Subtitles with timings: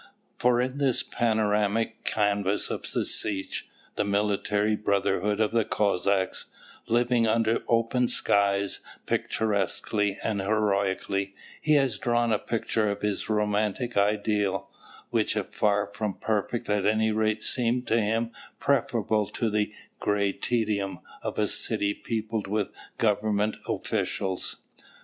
[0.39, 3.65] For in this panoramic canvas of the Setch,
[3.97, 6.45] the military brotherhood of the Cossacks,
[6.87, 13.95] living under open skies, picturesquely and heroically, he has drawn a picture of his romantic
[13.95, 14.71] ideal,
[15.11, 20.31] which if far from perfect at any rate seemed to him preferable to the grey
[20.31, 24.57] tedium of a city peopled with government officials.